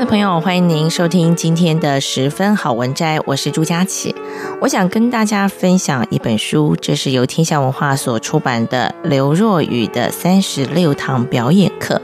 [0.00, 4.14] 的朋友，欢迎您收听今天的十分好文摘，我是朱佳琪。
[4.58, 12.00] 我想跟大家分享一本书，这是由天下文化所出版的刘若雨的三十六堂表演课。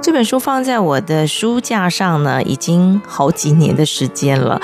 [0.00, 4.60] 这本书放在我的书架上呢，已经好几年的时间了。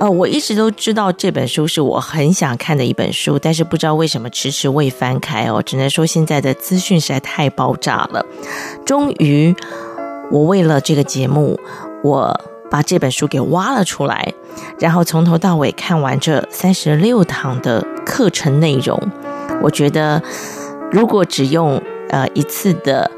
[0.00, 5.62] 呃，我一直都知道这本书是我很想看的一本书，但是不知道为什么迟迟未翻开哦。
[5.64, 8.26] 只能说现在的资讯实在太爆炸了。
[8.84, 9.54] 终于，
[10.32, 11.60] 我为了这个节目。
[12.02, 14.32] 我把这本书给挖了出来，
[14.78, 19.00] 然后从头到尾看完这三十六堂的课程内容。
[19.62, 20.22] 我觉得，
[20.90, 21.80] 如果只用
[22.10, 23.10] 呃一次的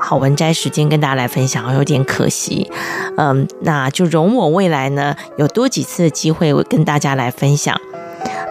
[0.00, 2.70] 好文摘时间跟大家来分享，有点可惜。
[3.16, 7.78] 嗯，那就容我未来呢有多几次的机会，跟大家来分享。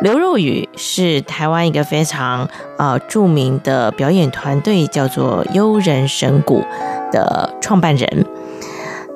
[0.02, 6.64] 刘若雨是台湾一个非常呃著名的表演团队，叫做悠人神鼓
[7.12, 8.26] 的创办人。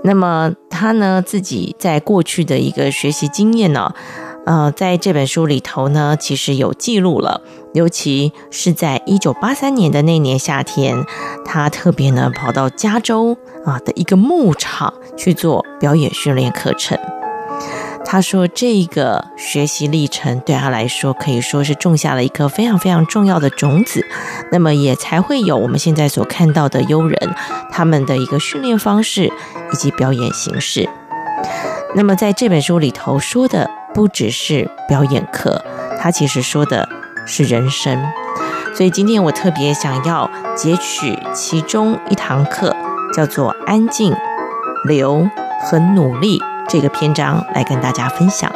[0.03, 3.94] 那么他呢，自己在过去的一个学习经验呢，
[4.45, 7.42] 呃，在这本书里头呢，其实有记录了，
[7.73, 11.04] 尤其是在一九八三年的那年夏天，
[11.44, 16.98] 他特别呢跑到加州啊的一个牧场去做表演训练课程。
[18.10, 24.06] 他说：“这个学习历程对他来说，可以说是种下了一颗非常非常重要的种子。
[24.50, 27.36] 那么也才会有我们现在所看到的优人
[27.70, 29.26] 他们的一个训练方式
[29.73, 30.88] 以及表演形式。
[31.96, 35.62] 那么在这本书里头说的不只是表演课，
[36.00, 36.88] 他其实说的
[37.26, 38.02] 是人生。
[38.73, 42.73] 所以今天我特别想要截取其中一堂课，
[43.14, 44.16] 叫做‘安静、
[44.86, 45.28] 留
[45.66, 48.52] 和努力’。”这个篇章来跟大家分享。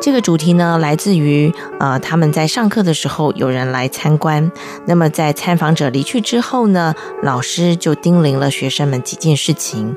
[0.00, 4.50] 这个主题呢，来自于呃，他们在上课的时候有人来参观。
[4.86, 9.94] 那么在参访者离去之后呢，老师就叮咛了学生们几件事情。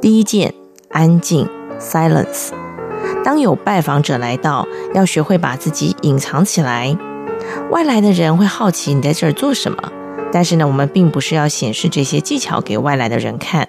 [0.00, 0.54] 第一件，
[0.90, 1.48] 安静。
[3.24, 6.96] 当有拜访者来到，要学会把自己隐藏起来。
[7.70, 9.92] 外来的人会好奇你在这儿做什么，
[10.32, 13.68] 但是呢，我们并不是要显示这些技巧给外来的人看。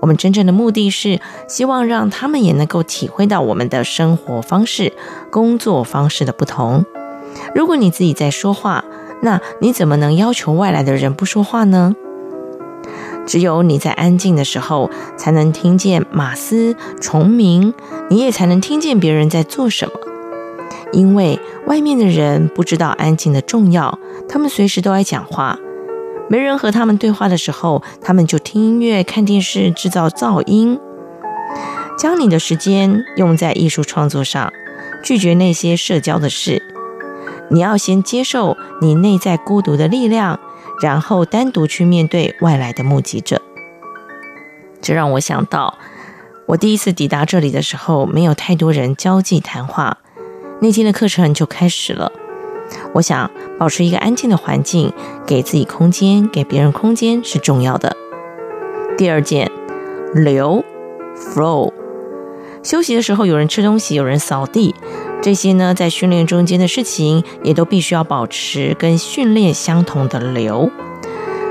[0.00, 4.92] 我们真正的目的是希望让他们也能够体会到我们的生活方式、
[5.30, 6.84] 工作方式的不同。
[7.54, 8.84] 如果你自己在说话，
[9.22, 11.94] 那你怎么能要求外来的人不说话呢？
[13.26, 17.74] 只有你在安静的时候，才能听见马嘶虫鸣，
[18.08, 19.92] 你也才能听见别人在做什么。
[20.92, 25.58] 因为外面的人不知道安静的重要，他们随时都爱讲话。
[26.28, 30.78] 没人和他们对话的时候，他们就听音乐、看电视、制造噪音。
[31.98, 34.52] 将你的时间用在艺术创作上，
[35.02, 36.62] 拒绝那些社交的事。
[37.50, 40.38] 你要先接受你内在孤独的力量，
[40.80, 43.42] 然后单独去面对外来的目击者。
[44.80, 45.74] 这让我想到，
[46.46, 49.98] 我第一次抵达这里的时候，没有太多人交际谈话。
[50.60, 52.12] 那天的课程就开始了。
[52.94, 54.92] 我想保持一个安静的环境，
[55.26, 57.96] 给自己空间，给别人空间是重要的。
[58.96, 59.50] 第二件，
[60.14, 60.64] 流
[61.16, 61.72] ，flow。
[62.62, 64.74] 休息的时候，有人吃东西，有人扫地，
[65.22, 70.70] 这些呢，在训练中间的事情，也都必须要保持跟训练相同的流。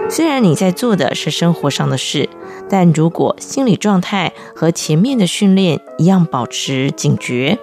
[0.08, 2.30] 虽然你在做的是生活上的事，
[2.70, 7.58] 但如果心理状态和前面的训练一样，保持警觉。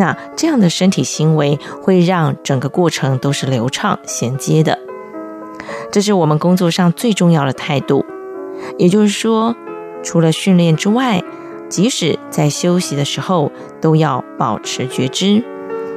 [0.00, 4.78] 那这样的身体行为会让整个过程都是流畅衔接的，
[5.92, 8.06] 这是我们工作上最重要的态度。
[8.78, 9.54] 也就是说，
[10.02, 11.22] 除了训练之外，
[11.68, 13.52] 即使在休息的时候，
[13.82, 15.44] 都要保持觉知，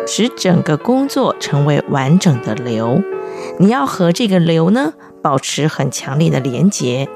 [0.05, 3.01] 使整个工作成为完整的流。
[3.57, 4.91] 你要和这个流呢，
[5.21, 7.07] 保持很强烈的连结，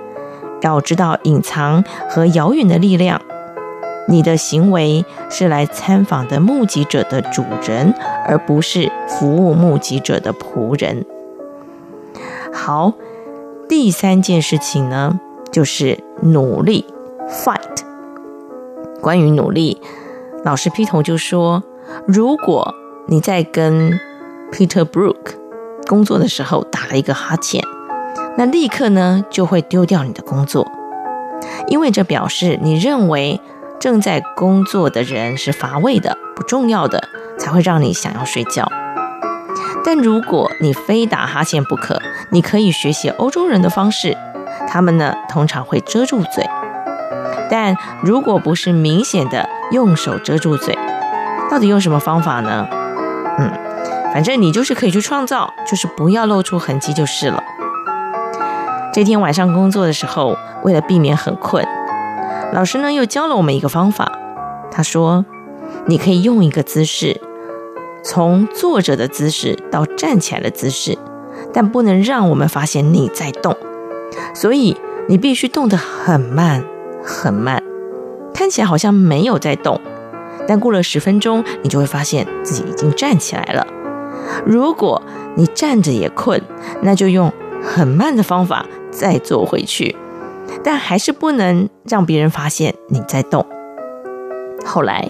[0.62, 3.22] 要知道隐藏和遥远的力量。
[4.09, 7.94] 你的行为是来参访的目击者的主人，
[8.25, 11.06] 而不是服务目击者的仆人。
[12.54, 12.94] 好，
[13.68, 15.19] 第三件事情呢，
[15.51, 16.86] 就是努力
[17.30, 17.59] （fight）。
[19.01, 19.81] 关于努力，
[20.45, 21.63] 老师劈头就说：
[22.06, 22.74] 如果
[23.07, 24.00] 你在跟
[24.53, 25.36] Peter Brook
[25.86, 27.62] 工作的时候打了一个哈欠，
[28.38, 30.65] 那立刻呢就会丢掉你的工作，
[31.68, 33.42] 因为这表示你认为。
[33.79, 37.07] 正在工作的人是乏味的、不重要的，
[37.38, 38.71] 才会让你想要睡觉。
[39.85, 42.01] 但如果你非打哈欠不可，
[42.31, 44.18] 你可以学习欧洲人的方式，
[44.68, 46.45] 他们呢通常会遮住嘴。
[47.50, 50.77] 但如果不是明显的用手遮住嘴，
[51.50, 52.68] 到底用什么方法呢？
[53.39, 53.51] 嗯，
[54.12, 57.41] 反正你就是可以去创造，就是不要露出痕迹就是了。
[58.91, 61.63] 这天晚上工作的时候，为了避免很困。
[62.54, 64.12] 老师呢又教了我们一个方法，
[64.72, 65.26] 他说
[65.86, 67.20] ：“你可以用一个姿势，
[68.04, 70.98] 从坐着的姿势到站起来的姿势，
[71.54, 73.56] 但不能让我们发现你在动，
[74.34, 74.76] 所以
[75.08, 76.64] 你必须动得很慢
[77.04, 77.62] 很慢，
[78.34, 79.80] 看起来好像没有在动，
[80.48, 83.68] 但过了十分钟，你就会发现自己已经站起来了。
[84.46, 85.02] 如果
[85.36, 86.42] 你站着也困，
[86.82, 89.96] 那就用很慢的方法再坐回去。”
[90.64, 93.46] 但还是不能让别人发现你在动。
[94.66, 95.10] 后来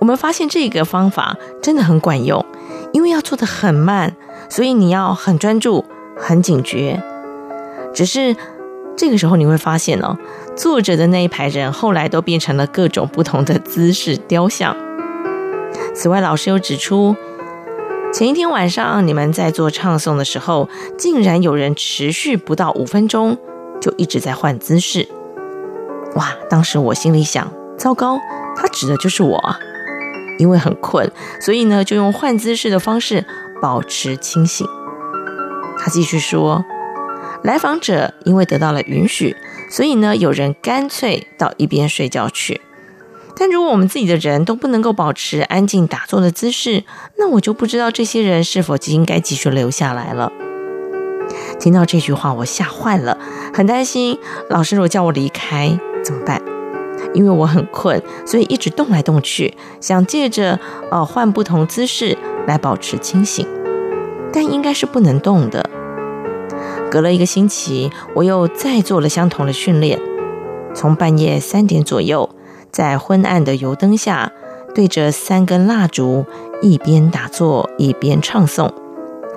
[0.00, 2.44] 我们发现这个方法真的很管用，
[2.92, 4.14] 因为要做得很慢，
[4.48, 5.84] 所以你要很专注、
[6.16, 7.02] 很警觉。
[7.92, 8.34] 只是
[8.96, 10.16] 这个时候你会发现哦，
[10.56, 14.76] 坐着的那一排人后来都变成了各种不同的姿势雕像。
[15.94, 17.14] 此外，老师又指出，
[18.12, 23.38] 前一天晚上你们在做唱诵的时候，竟然有人持续不到五分钟。
[23.84, 25.06] 就一直在换姿势，
[26.14, 26.32] 哇！
[26.48, 28.18] 当时我心里想，糟糕，
[28.56, 29.38] 他指的就是我，
[30.38, 33.26] 因为很困，所以呢，就用换姿势的方式
[33.60, 34.66] 保持清醒。
[35.78, 36.64] 他继续说，
[37.42, 39.36] 来访者因为得到了允许，
[39.68, 42.62] 所以呢，有人干脆到一边睡觉去。
[43.36, 46.84] 但如果我们自己的人都不能够保持安静打坐的姿势，
[47.18, 50.32] 那我就不知道这些人是否就应该继续留下来了。
[51.58, 53.16] 听到这句话，我吓坏了，
[53.52, 54.18] 很担心
[54.50, 56.40] 老师如果叫我离开怎么办？
[57.12, 60.58] 因为我很困，所以一直动来动去，想借着
[60.90, 62.16] 呃换不同姿势
[62.46, 63.46] 来保持清醒，
[64.32, 65.70] 但应该是不能动的。
[66.90, 70.00] 隔了一个星期，我又再做了相同的训练，
[70.74, 72.30] 从半夜三点左右，
[72.70, 74.32] 在昏暗的油灯下，
[74.74, 76.24] 对着三根蜡烛，
[76.62, 78.70] 一边打坐一边唱诵。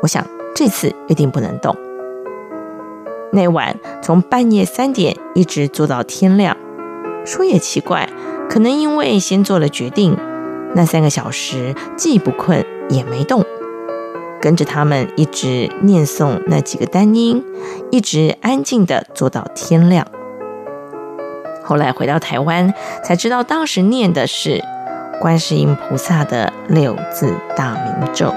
[0.02, 0.26] 我想
[0.58, 1.78] 这次一定不能动。
[3.32, 6.58] 那晚从半夜三点一直做到天亮，
[7.28, 8.10] 说也奇怪，
[8.50, 10.18] 可能因为先做了决定，
[10.74, 13.46] 那三个小时既不困也没动，
[14.42, 17.46] 跟着他们一直念诵那几个单音，
[17.92, 20.08] 一直安静地做到天亮。
[21.64, 24.64] 后来回到台湾，才知道当时念的是
[25.22, 28.34] 观世音菩萨的六字大明咒。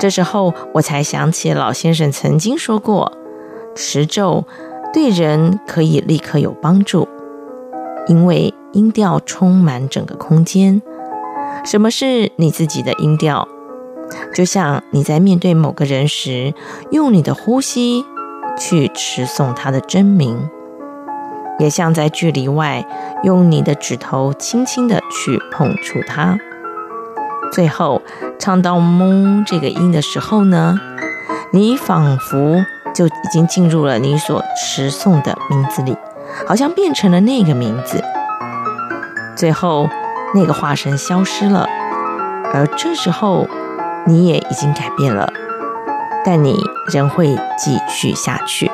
[0.00, 3.12] 这时候我才想起老先生曾经说过。
[3.76, 4.44] 持咒
[4.92, 7.06] 对人可以立刻有帮助，
[8.08, 10.82] 因为音调充满整个空间。
[11.64, 13.46] 什么是你自己的音调？
[14.34, 16.52] 就像你在面对某个人时，
[16.90, 18.04] 用你的呼吸
[18.58, 20.48] 去持诵他的真名，
[21.58, 22.84] 也像在距离外
[23.22, 26.38] 用你的指头轻轻地去碰触他。
[27.52, 28.02] 最后
[28.38, 30.78] 唱到“哞”这个音的时候呢，
[31.52, 32.64] 你仿佛。
[32.92, 35.96] 就已经进入了你所持诵的名字里，
[36.44, 38.02] 好像变成了那个名字。
[39.36, 39.88] 最后，
[40.34, 41.68] 那个化身消失了，
[42.52, 43.46] 而这时候
[44.06, 45.32] 你也已经改变了，
[46.24, 46.58] 但你
[46.92, 48.68] 仍会继续下去。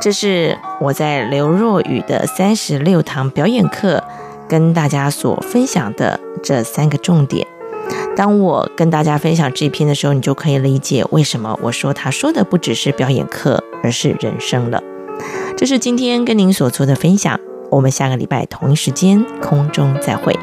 [0.00, 4.02] 这是我在刘若雨的三十六堂表演课
[4.48, 7.46] 跟大家所分享的这三个重点。
[8.16, 14.82] 当我跟大家分享这篇的时候，你就可以理解为什么我说他说的不只是表演课，而是人生了。
[15.56, 17.38] 这是今天跟您所做的分享，
[17.70, 20.34] 我们下个礼拜同一时间空中再会。